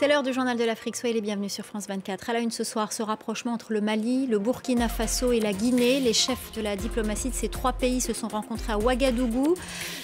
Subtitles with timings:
[0.00, 0.96] C'est l'heure du journal de l'Afrique.
[0.96, 2.30] Soyez les bienvenus sur France 24.
[2.30, 5.52] À la une ce soir, ce rapprochement entre le Mali, le Burkina Faso et la
[5.52, 6.00] Guinée.
[6.00, 9.56] Les chefs de la diplomatie de ces trois pays se sont rencontrés à Ouagadougou.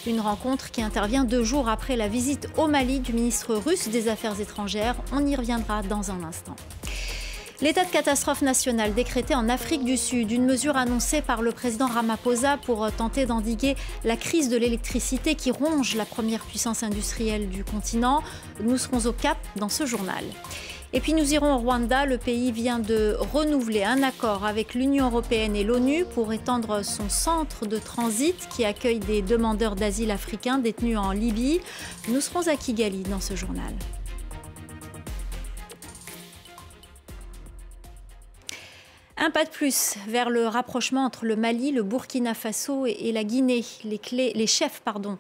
[0.06, 4.08] Une rencontre qui intervient deux jours après la visite au Mali du ministre russe des
[4.08, 4.96] Affaires étrangères.
[5.12, 6.56] On y reviendra dans un instant.
[7.62, 11.86] L'état de catastrophe nationale décrété en Afrique du Sud, une mesure annoncée par le président
[11.86, 17.64] Ramaphosa pour tenter d'endiguer la crise de l'électricité qui ronge la première puissance industrielle du
[17.64, 18.22] continent.
[18.60, 20.22] Nous serons au cap dans ce journal.
[20.92, 22.04] Et puis nous irons au Rwanda.
[22.04, 27.08] Le pays vient de renouveler un accord avec l'Union européenne et l'ONU pour étendre son
[27.08, 31.60] centre de transit qui accueille des demandeurs d'asile africains détenus en Libye.
[32.08, 33.72] Nous serons à Kigali dans ce journal.
[39.18, 43.24] Un pas de plus vers le rapprochement entre le Mali, le Burkina Faso et la
[43.24, 43.64] Guinée.
[43.84, 45.18] Les, chefs pardon,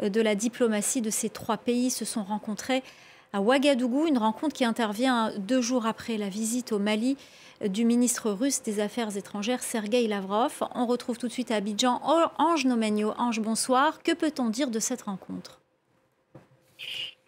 [0.00, 2.82] de la diplomatie de ces trois pays se sont rencontrés
[3.32, 7.16] à Ouagadougou, une rencontre qui intervient deux jours après la visite au Mali
[7.66, 10.62] du ministre russe des Affaires étrangères, Sergei Lavrov.
[10.74, 12.00] On retrouve tout de suite à Abidjan
[12.38, 13.14] Ange Nomenio.
[13.18, 14.02] Ange, bonsoir.
[14.02, 15.60] Que peut-on dire de cette rencontre?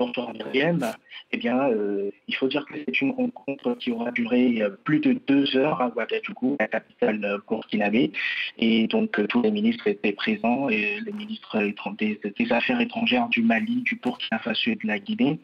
[0.00, 0.94] Bonsoir Myriam.
[1.30, 4.98] Eh bien, euh, il faut dire que c'est une rencontre qui aura duré euh, plus
[4.98, 8.10] de deux heures à Ouagadougou, la capitale euh, burkinabé.
[8.56, 11.58] Et donc, tous les ministres étaient présents, les ministres
[11.98, 12.18] des,
[12.50, 15.38] Affaires étrangères du Mali, du Burkina Faso et de la Guinée.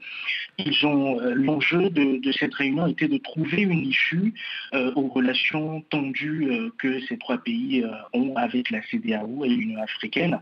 [0.58, 4.32] L'enjeu de, cette réunion était de trouver une issue
[4.72, 6.48] aux relations tendues
[6.78, 10.40] que ces trois pays ont avec la CDAO et l'Union africaine.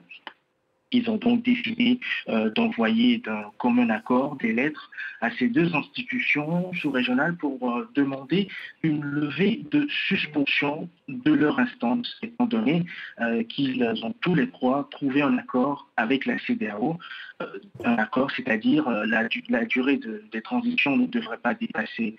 [0.95, 6.73] Ils ont donc décidé euh, d'envoyer d'un commun accord des lettres à ces deux institutions
[6.75, 8.47] sous-régionales pour euh, demander
[8.85, 12.85] une levée de suspension de leur instance, étant donné
[13.21, 16.97] euh, qu'ils ont tous les trois trouvé un accord avec la CDAO,
[17.85, 19.99] un accord, c'est-à-dire la, la, durée
[20.31, 22.17] des transitions ne devrait pas dépasser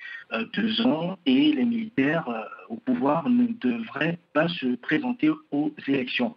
[0.54, 2.28] deux ans et les militaires
[2.70, 6.36] au pouvoir ne devraient pas se présenter aux élections.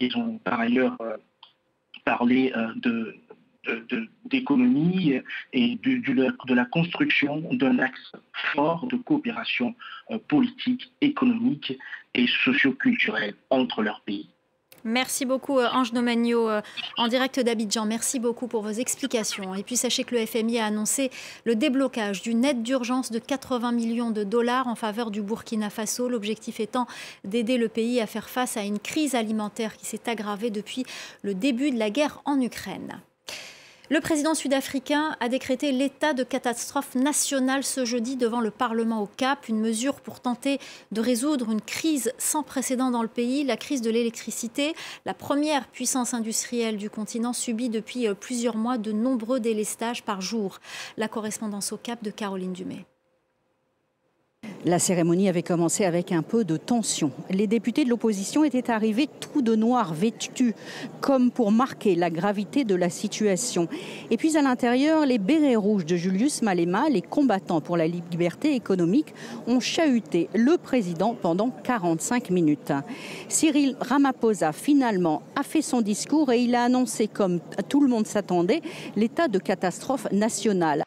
[0.00, 0.98] Ils ont par ailleurs
[2.08, 3.12] parler euh,
[4.24, 5.20] d'économie
[5.52, 8.12] et de, la construction d'un axe
[8.54, 9.74] fort de coopération
[10.10, 11.78] euh, politique, économique
[12.14, 14.30] et socioculturelle entre leurs pays.
[14.88, 16.62] Merci beaucoup euh, Ange Nomagno euh,
[16.96, 17.84] en direct d'Abidjan.
[17.84, 19.54] Merci beaucoup pour vos explications.
[19.54, 21.10] Et puis sachez que le FMI a annoncé
[21.44, 26.08] le déblocage d'une aide d'urgence de 80 millions de dollars en faveur du Burkina Faso.
[26.08, 26.86] L'objectif étant
[27.24, 30.86] d'aider le pays à faire face à une crise alimentaire qui s'est aggravée depuis
[31.20, 33.02] le début de la guerre en Ukraine.
[33.90, 39.06] Le président sud-africain a décrété l'état de catastrophe nationale ce jeudi devant le Parlement au
[39.06, 40.58] Cap, une mesure pour tenter
[40.92, 44.74] de résoudre une crise sans précédent dans le pays, la crise de l'électricité.
[45.06, 50.20] La première puissance industrielle du continent subit depuis euh, plusieurs mois de nombreux délestages par
[50.20, 50.60] jour.
[50.98, 52.84] La correspondance au Cap de Caroline Dumay.
[54.68, 57.10] La cérémonie avait commencé avec un peu de tension.
[57.30, 60.54] Les députés de l'opposition étaient arrivés tout de noir vêtus,
[61.00, 63.66] comme pour marquer la gravité de la situation.
[64.10, 68.54] Et puis à l'intérieur, les bérets rouges de Julius Malema, les combattants pour la liberté
[68.54, 69.14] économique,
[69.46, 72.72] ont chahuté le président pendant 45 minutes.
[73.30, 78.06] Cyril Ramaphosa, finalement, a fait son discours et il a annoncé, comme tout le monde
[78.06, 78.60] s'attendait,
[78.96, 80.82] l'état de catastrophe nationale.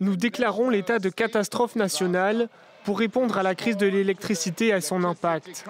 [0.00, 2.48] Nous déclarons l'état de catastrophe nationale
[2.84, 5.64] pour répondre à la crise de l'électricité et à son impact.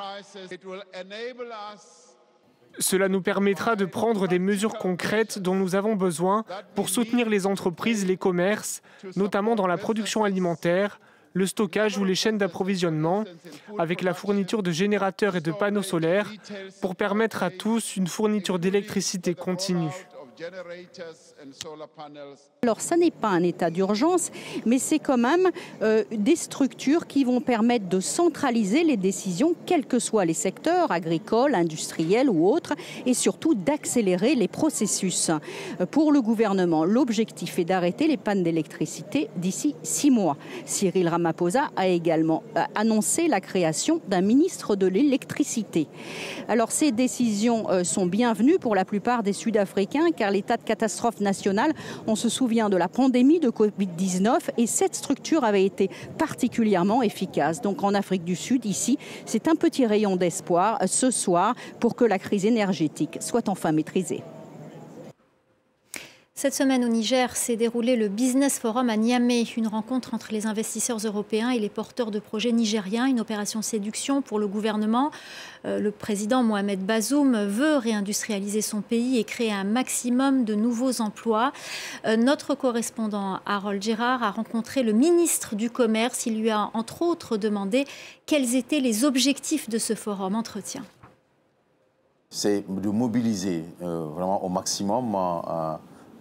[2.79, 6.45] Cela nous permettra de prendre des mesures concrètes dont nous avons besoin
[6.75, 8.83] pour soutenir les entreprises, les commerces,
[9.17, 11.01] notamment dans la production alimentaire,
[11.33, 13.25] le stockage ou les chaînes d'approvisionnement,
[13.79, 16.31] avec la fourniture de générateurs et de panneaux solaires,
[16.81, 19.93] pour permettre à tous une fourniture d'électricité continue.
[22.63, 24.31] Alors, ça n'est pas un état d'urgence,
[24.65, 25.51] mais c'est quand même
[25.83, 30.91] euh, des structures qui vont permettre de centraliser les décisions, quels que soient les secteurs,
[30.93, 32.73] agricoles, industriels ou autres,
[33.05, 35.29] et surtout d'accélérer les processus.
[35.29, 40.39] Euh, pour le gouvernement, l'objectif est d'arrêter les pannes d'électricité d'ici six mois.
[40.65, 45.87] Cyril Ramaphosa a également euh, annoncé la création d'un ministre de l'électricité.
[46.49, 51.73] Alors, ces décisions sont bienvenues pour la plupart des Sud-Africains, car l'état de catastrophe nationale,
[52.07, 57.61] on se souvient de la pandémie de Covid-19 et cette structure avait été particulièrement efficace.
[57.61, 62.05] Donc en Afrique du Sud, ici, c'est un petit rayon d'espoir ce soir pour que
[62.05, 64.23] la crise énergétique soit enfin maîtrisée.
[66.41, 70.47] Cette semaine au Niger s'est déroulé le Business Forum à Niamey, une rencontre entre les
[70.47, 75.11] investisseurs européens et les porteurs de projets nigériens, une opération séduction pour le gouvernement.
[75.67, 81.03] Euh, le président Mohamed Bazoum veut réindustrialiser son pays et créer un maximum de nouveaux
[81.03, 81.53] emplois.
[82.07, 86.25] Euh, notre correspondant Harold Gérard a rencontré le ministre du Commerce.
[86.25, 87.85] Il lui a entre autres demandé
[88.25, 90.85] quels étaient les objectifs de ce forum entretien.
[92.31, 95.15] C'est de mobiliser euh, vraiment au maximum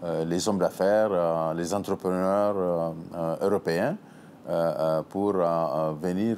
[0.03, 3.97] les hommes d'affaires, euh, les entrepreneurs euh, européens
[5.09, 5.33] pour
[6.01, 6.37] venir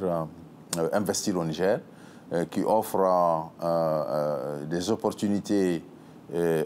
[0.91, 1.79] investir au Niger,
[2.49, 3.49] qui offre
[4.69, 5.81] des opportunités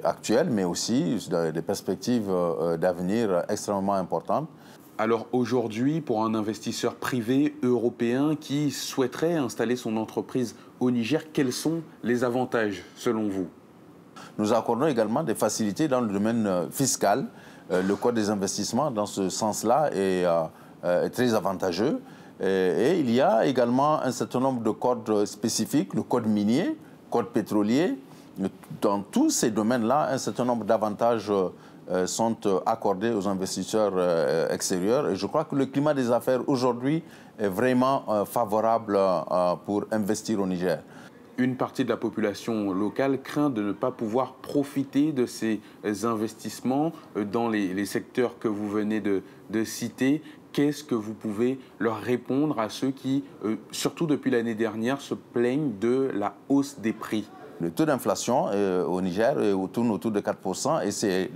[0.03, 1.19] actuelles, mais aussi
[1.53, 2.31] des perspectives
[2.80, 4.48] d'avenir extrêmement importantes.
[4.98, 11.53] Alors aujourd'hui, pour un investisseur privé européen qui souhaiterait installer son entreprise au Niger, quels
[11.53, 13.50] sont les avantages selon vous?
[14.38, 17.25] Nous accordons également des facilités dans le domaine euh, fiscal.
[17.71, 22.00] Euh, le Code des investissements, dans ce sens-là, est, euh, très avantageux.
[22.41, 26.77] Et, il y a également un certain nombre de codes spécifiques, le code minier,
[27.09, 27.97] code pétrolier.
[28.81, 31.31] Dans tous ces domaines-là, un certain nombre d'avantages
[32.06, 32.35] sont
[32.65, 35.09] accordés aux investisseurs extérieurs.
[35.09, 37.01] Et je crois que le climat des affaires aujourd'hui
[37.39, 39.00] est vraiment favorable
[39.65, 40.79] pour investir au Niger
[41.37, 45.59] une partie de la population locale craint de ne pas pouvoir profiter de ces
[46.03, 49.21] investissements euh, dans les, secteurs que vous venez de,
[49.63, 50.21] citer.
[50.53, 55.13] Qu'est-ce que vous pouvez leur répondre à ceux qui, euh, surtout depuis l'année dernière, se
[55.13, 57.29] plaignent de la hausse des prix?
[57.61, 59.35] Le taux d'inflation euh, au Niger
[59.71, 61.31] tourne autour de 4% et c'est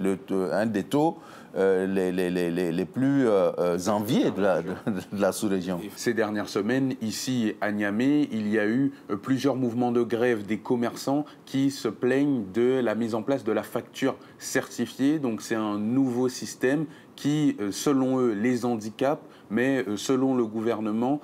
[0.52, 1.18] un des taux
[1.56, 4.74] euh, les, plus euh, enviés de la, de,
[5.14, 5.80] la sous-région.
[5.96, 8.92] Ces dernières semaines, ici à Niamey, il y a eu
[9.24, 13.52] plusieurs mouvements de grève des commerçants qui se plaignent de la mise en place de
[13.52, 15.20] la facture certifiée.
[15.20, 16.86] Donc c'est un nouveau système
[17.16, 21.20] qui, selon eux, les handicape, mais selon le gouvernement,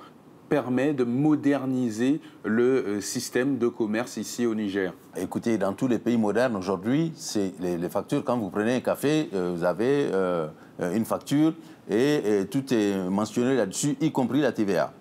[0.48, 5.98] permet de moderniser le euh, système de commerce ici au Niger Écoutez, dans tous les
[5.98, 10.48] pays modernes aujourd'hui, c'est les, factures, quand vous prenez un café, euh, vous avez euh,
[10.94, 11.52] une facture
[11.90, 14.92] et, tout est mentionné là-dessus, y compris la TVA.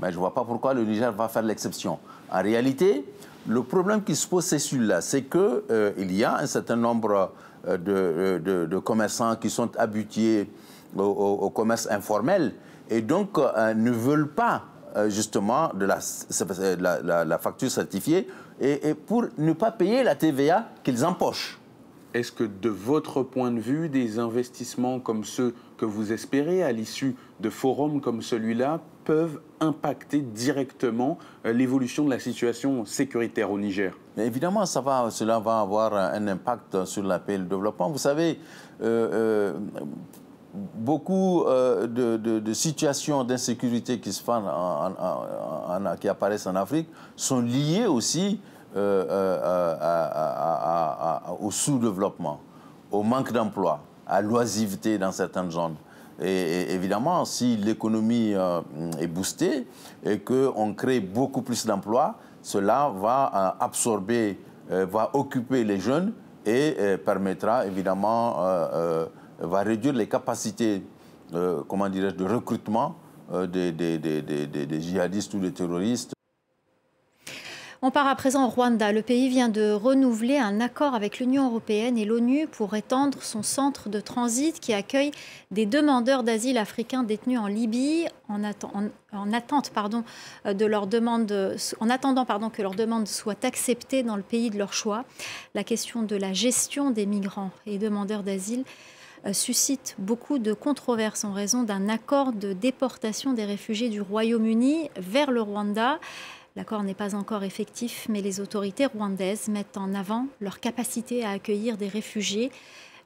[0.00, 1.98] Mais je ne vois pas pourquoi le Niger va faire l'exception.
[2.30, 3.04] En réalité,
[3.48, 7.32] le problème qui se pose, c'est celui-là, c'est qu'il y a un certain nombre
[7.66, 10.48] de, commerçants qui sont habitués
[10.96, 12.52] au commerce informel
[12.90, 14.62] et donc ne veulent pas
[14.96, 18.28] euh, justement de la, la, facture certifiée
[18.60, 21.58] et, pour ne pas payer la TVA qu'ils empochent.
[22.14, 26.70] Est-ce que de votre point de vue, des investissements comme ceux que vous espérez à
[26.70, 33.58] l'issue de forums comme celui-là peuvent impacter directement euh, l'évolution de la situation sécuritaire au
[33.58, 33.98] Niger?
[34.16, 37.90] Mais Évidemment, ça va, cela va avoir un impact sur la paix et le développement.
[37.90, 38.38] Vous savez,
[38.80, 39.54] euh,
[40.54, 44.22] beaucoup euh, de, situations d'insécurité qui, se
[46.00, 48.40] qui apparaissent en Afrique sont liées aussi
[48.76, 49.76] euh, euh,
[51.40, 52.40] au sous-développement,
[52.90, 55.74] au manque d'emploi, à l'oisivité dans certaines zones.
[56.20, 58.34] Et, évidemment, si l'économie
[59.00, 59.66] est boostée
[60.04, 66.12] et qu'on crée beaucoup plus d'emplois, cela va absorber, va occuper les jeunes
[66.46, 68.36] et permettra évidemment
[69.38, 70.82] va réduire les capacités
[71.34, 72.96] euh, de recrutement
[73.32, 76.12] euh, des, djihadistes ou des terroristes.
[77.80, 78.92] On part à présent au Rwanda.
[78.92, 83.42] Le pays vient de renouveler un accord avec l'Union européenne et l'ONU pour étendre son
[83.42, 85.10] centre de transit qui accueille
[85.50, 88.90] des demandeurs d'asile africains détenus en Libye en, attendant
[90.42, 95.04] que leur demande soit acceptée dans le pays de leur choix.
[95.54, 98.64] La question de la gestion des migrants et demandeurs d'asile
[99.32, 105.30] suscite beaucoup de controverses en raison d'un accord de déportation des réfugiés du Royaume-Uni vers
[105.30, 105.98] le Rwanda.
[106.56, 111.30] L'accord n'est pas encore effectif, mais les autorités rwandaises mettent en avant leur capacité à
[111.30, 112.52] accueillir des réfugiés.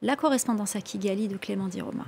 [0.03, 2.05] La correspondance à Kigali de Clément Diroma.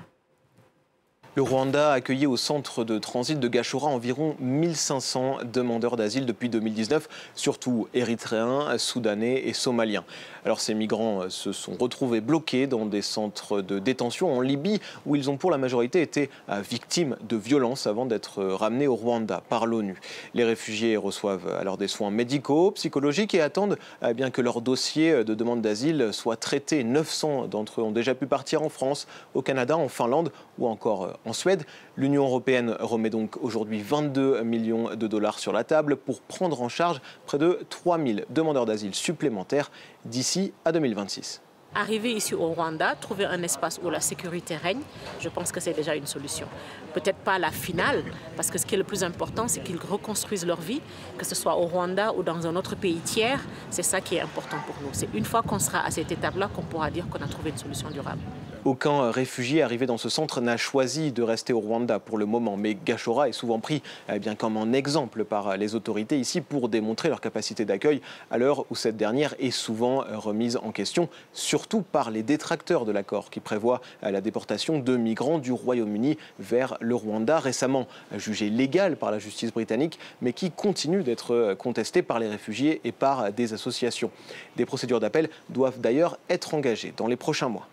[1.41, 6.51] Le Rwanda a accueilli au centre de transit de Gachora environ 1500 demandeurs d'asile depuis
[6.51, 10.05] 2019, surtout érythréens, soudanais et somaliens.
[10.45, 15.17] Alors ces migrants se sont retrouvés bloqués dans des centres de détention en Libye où
[15.17, 19.43] ils ont pour la majorité été euh, victimes de violences avant d'être ramenés au Rwanda
[19.49, 19.99] par l'ONU.
[20.35, 23.79] Les réfugiés reçoivent alors des soins médicaux, psychologiques et attendent
[24.15, 26.85] bien que leur dossier de demande d'asile soit traité.
[26.85, 31.05] 900 d'entre eux ont déjà pu partir en France, au Canada, en Finlande ou encore
[31.05, 31.65] euh, en Suède.
[31.97, 36.69] L'Union européenne remet donc aujourd'hui 22 millions de dollars sur la table pour prendre en
[36.69, 39.71] charge près de 3000 demandeurs d'asile supplémentaires
[40.05, 41.41] d'ici à 2026.
[41.73, 44.81] arriver ici au Rwanda, trouver un espace où la sécurité règne,
[45.21, 46.49] je pense que c'est déjà une solution.
[46.95, 48.03] Peut-être pas la finale,
[48.37, 50.83] parce que ce qui est le plus important, c'est qu'ils reconstruisent leur vie,
[51.17, 53.41] que ce soit au Rwanda ou dans un autre pays tiers.
[53.71, 54.89] C'est ça qui est important pour nous.
[54.93, 57.59] C'est une fois qu'on sera à cette étape-là qu'on pourra dire qu'on a trouvé une
[57.59, 58.23] solution durable.
[58.67, 62.59] Aucun réfugié arrivé dans ce centre n'a choisi de rester au Rwanda pour le moment,
[62.59, 66.69] mais Gachora est souvent pris eh bien, comme un exemple par les autorités ici pour
[66.69, 71.81] démontrer leur capacité d'accueil à l'heure où cette dernière est souvent remise en question, surtout
[71.81, 76.95] par les détracteurs de l'accord qui prévoit la déportation de migrants du Royaume-Uni vers le
[76.95, 77.89] Rwanda, récemment
[78.19, 82.93] jugé légal par la justice britannique, mais qui continue d'être contesté par les réfugiés et
[82.93, 84.11] par des associations.
[84.59, 87.67] Des procédures d'appel doivent d'ailleurs être engagées dans les prochains mois.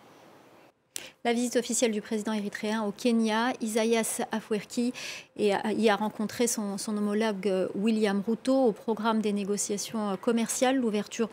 [1.25, 4.93] La visite officielle du président érythréen au Kenya, Isaias Afwerki
[5.37, 11.29] y a rencontré son, homologue euh, William Ruto au programme des négociations euh, commerciales, l'ouverture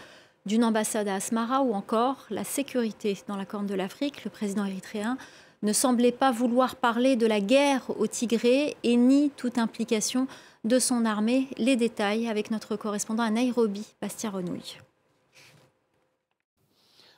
[0.47, 4.25] d'une ambassade à Asmara ou encore la sécurité dans la Corne de l'Afrique.
[4.25, 5.17] Le président érythréen
[5.63, 10.27] ne semblait pas vouloir parler de la guerre au Tigré et ni toute implication
[10.65, 11.49] de son armée.
[11.57, 14.79] Les détails avec notre correspondant à Nairobi, Bastien Renouille.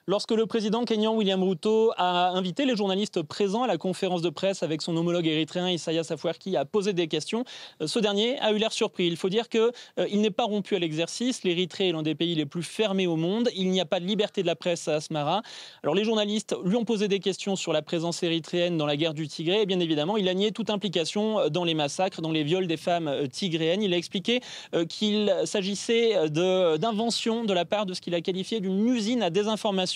[0.09, 4.31] Lorsque le président kenyan William Ruto a invité les journalistes présents à la conférence de
[4.31, 7.43] presse avec son homologue érythréen Isaias Afwerki à poser des questions,
[7.83, 9.09] euh, ce dernier a eu l'air surpris.
[9.09, 11.43] Il faut dire qu'il euh, n'est pas rompu à l'exercice.
[11.43, 13.51] L'Érythrée est l'un des pays les plus fermés au monde.
[13.57, 15.43] Il n'y a pas de liberté de la presse à Asmara.
[15.83, 19.13] Alors les journalistes lui ont posé des questions sur la présence érythréenne dans la guerre
[19.13, 22.31] du Tigré et bien évidemment il a nié toute implication euh, dans les massacres, dans
[22.31, 23.83] les viols des femmes tigréennes.
[23.83, 24.41] Il a expliqué
[24.89, 29.96] qu'il s'agissait d'invention de la part de ce qu'il a qualifié d'une usine à désinformation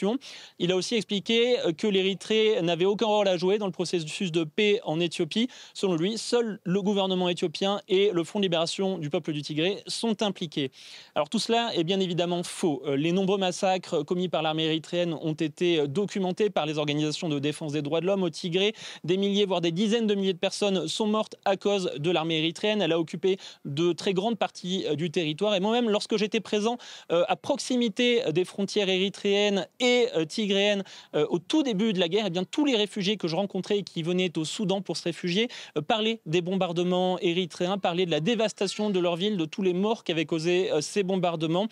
[0.58, 4.44] il a aussi expliqué que l'Érythrée n'avait aucun rôle à jouer dans le processus de
[4.44, 5.48] paix en Éthiopie.
[5.74, 9.82] Selon lui, seul le gouvernement éthiopien et le Front de libération du peuple du Tigré
[9.86, 10.70] sont impliqués.
[11.14, 12.82] Alors tout cela est bien évidemment faux.
[12.86, 17.38] Euh, les nombreux massacres commis par l'armée érythréenne ont été documentés par les organisations de
[17.38, 18.74] défense des droits de l'homme au Tigré.
[19.04, 22.38] Des milliers, voire des dizaines de milliers de personnes sont mortes à cause de l'armée
[22.38, 22.82] érythréenne.
[22.82, 25.54] Elle a occupé de très grandes parties euh, du territoire.
[25.54, 26.78] Et moi-même, lorsque j'étais présent
[27.12, 32.08] euh, à proximité des frontières érythréennes et euh, tigréenne euh, au tout début de la
[32.08, 34.96] guerre, eh bien, tous les réfugiés que je rencontrais et qui venaient au Soudan pour
[34.96, 39.44] se réfugier euh, parlaient des bombardements érythréens, parlaient de la dévastation de leur ville, de
[39.44, 41.66] tous les morts qu'avaient causé ces bombardements.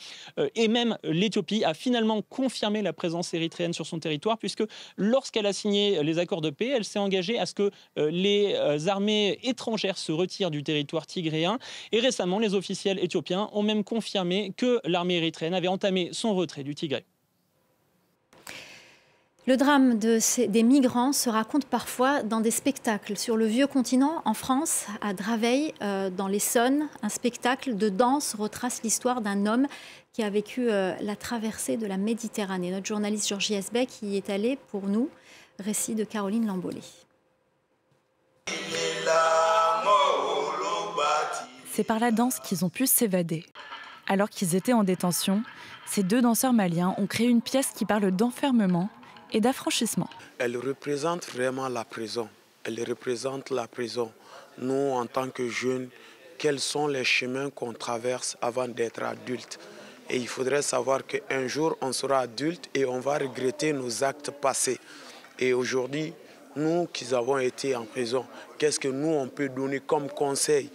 [0.55, 4.65] et même l'Éthiopie a finalement confirmé la présence érythréenne sur son territoire, puisque
[4.97, 8.57] lorsqu'elle a signé les accords de paix, elle s'est engagée à ce que les
[8.89, 11.59] armées étrangères se retirent du territoire tigréen.
[11.93, 16.65] Et récemment, les officiels éthiopiens ont même confirmé que l'armée érythréenne avait entamé son retrait
[16.65, 17.05] du Tigré.
[19.49, 23.17] Le drame des migrants se raconte parfois dans des spectacles.
[23.17, 28.35] Sur le vieux continent, en France, à Draveil, euh, dans l'Essonne, un spectacle de danse
[28.35, 29.67] retrace l'histoire d'un homme
[30.13, 32.71] qui a vécu euh, la traversée de la Méditerranée.
[32.71, 35.09] Notre journaliste Georgie Esbeck y est allé pour nous.
[35.59, 36.83] Récit de Caroline Lambolé.
[41.73, 43.47] C'est par la danse qu'ils ont pu s'évader.
[44.09, 45.43] Alors qu'ils étaient en détention,
[45.87, 48.91] ces deux danseurs maliens ont créé une pièce qui parle d'enfermement
[49.33, 50.09] et d'affranchissement.
[50.39, 52.29] Elle représente vraiment la prison.
[52.65, 54.13] Elle représente la prison.
[54.59, 55.89] Nous, en tant que jeunes,
[56.39, 59.59] quels sont les chemins qu'on traverse avant d'être adultes?
[60.11, 64.31] Et il faudrait savoir qu'un jour, on sera adulte et on va regretter nos actes
[64.31, 64.79] passés.
[65.39, 66.15] Et aujourd'hui,
[66.57, 68.25] nous qui avons été en prison,
[68.59, 70.71] qu'est-ce que nous, on peut donner comme conseil?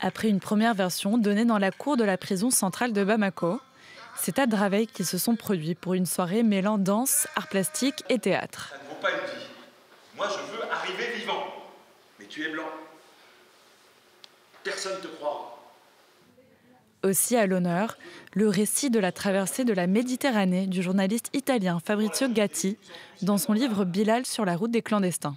[0.00, 3.60] Après une première version donnée dans la cour de la prison centrale de Bamako,
[4.22, 8.18] c'est à Draveil qu'ils se sont produits pour une soirée mêlant danse, art plastique et
[8.18, 8.70] théâtre.
[8.70, 9.46] Ça ne vaut pas une vie.
[10.16, 11.44] Moi, je veux arriver vivant.
[12.18, 12.68] Mais tu es blanc.
[14.62, 15.56] Personne ne te croira.
[17.02, 17.96] Aussi à l'honneur,
[18.34, 22.76] le récit de la traversée de la Méditerranée du journaliste italien Fabrizio Gatti
[23.22, 25.36] dans son livre Bilal sur la route des clandestins.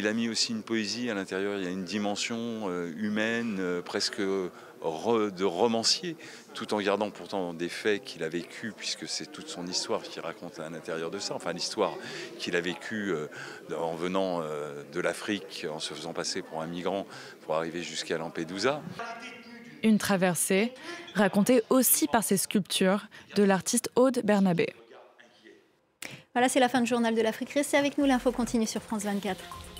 [0.00, 3.58] Il a mis aussi une poésie à l'intérieur, il y a une dimension euh, humaine,
[3.60, 3.80] euh,
[4.84, 6.16] de romancier,
[6.52, 10.20] tout en gardant pourtant des faits qu'il a vécu, puisque c'est toute son histoire qui
[10.20, 11.94] raconte à l'intérieur de ça, enfin l'histoire
[12.38, 13.28] qu'il a vécue euh,
[13.76, 17.06] en venant euh, de l'Afrique, en se faisant passer pour un migrant
[17.42, 18.82] pour arriver jusqu'à Lampedusa.
[19.82, 20.72] Une traversée
[21.14, 24.72] racontée aussi par ses sculptures de l'artiste Aude Bernabé.
[26.34, 27.50] Voilà, c'est la fin du journal de l'Afrique.
[27.50, 29.73] Restez avec nous, l'info continue sur France 24.